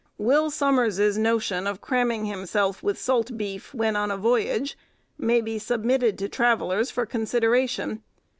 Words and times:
Will 0.17 0.49
Somers's 0.49 1.15
notion 1.15 1.67
of 1.67 1.79
cramming 1.79 2.25
himself 2.25 2.81
with 2.81 2.97
salt 2.99 3.37
beef, 3.37 3.71
when 3.71 3.95
on 3.95 4.09
a 4.09 4.17
voyage, 4.17 4.75
may 5.15 5.41
be 5.41 5.59
submitted 5.59 6.17
to 6.17 6.27
travellers 6.27 6.89
for 6.89 7.05
consideration. 7.05 8.01